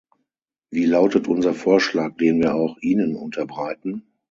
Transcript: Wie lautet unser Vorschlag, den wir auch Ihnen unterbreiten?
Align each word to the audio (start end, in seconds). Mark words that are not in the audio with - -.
Wie 0.71 0.85
lautet 0.85 1.27
unser 1.27 1.53
Vorschlag, 1.53 2.17
den 2.17 2.41
wir 2.41 2.55
auch 2.55 2.75
Ihnen 2.79 3.15
unterbreiten? 3.15 4.01